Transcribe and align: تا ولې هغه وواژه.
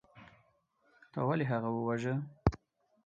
تا 1.11 1.19
ولې 1.27 1.45
هغه 1.51 1.69
وواژه. 1.71 2.13